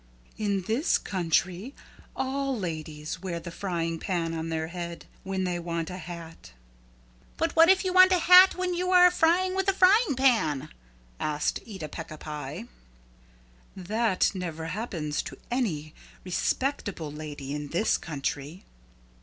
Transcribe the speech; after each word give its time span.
"In 0.35 0.63
this 0.63 0.97
country 0.97 1.75
all 2.15 2.57
ladies 2.57 3.21
wear 3.21 3.39
the 3.39 3.51
frying 3.51 3.99
pan 3.99 4.33
on 4.33 4.49
their 4.49 4.69
head 4.69 5.05
when 5.21 5.43
they 5.43 5.59
want 5.59 5.91
a 5.91 5.99
hat." 5.99 6.53
"But 7.37 7.55
what 7.55 7.69
if 7.69 7.85
you 7.85 7.93
want 7.93 8.11
a 8.11 8.17
hat 8.17 8.55
when 8.55 8.73
you 8.73 8.89
are 8.89 9.11
frying 9.11 9.55
with 9.55 9.67
the 9.67 9.73
frying 9.73 10.15
pan?" 10.17 10.69
asked 11.19 11.59
Eeta 11.67 11.87
Peeca 11.87 12.17
Pie. 12.19 12.65
"That 13.75 14.31
never 14.33 14.65
happens 14.69 15.21
to 15.21 15.37
any 15.51 15.93
respectable 16.23 17.11
lady 17.11 17.53
in 17.53 17.67
this 17.67 17.99
country." 17.99 18.65